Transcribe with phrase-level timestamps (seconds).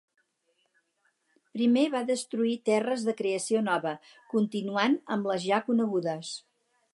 [1.57, 3.93] Primer va destruir terres de creació nova,
[4.33, 6.35] continuant amb les ja conegudes.